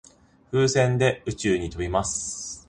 [0.51, 2.59] 風船で宇宙に飛びます。